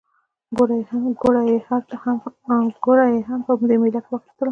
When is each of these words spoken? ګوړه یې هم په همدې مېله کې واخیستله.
ګوړه 1.21 1.45
یې 3.13 3.19
هم 3.27 3.39
په 3.45 3.51
همدې 3.57 3.75
مېله 3.81 3.99
کې 4.03 4.09
واخیستله. 4.11 4.49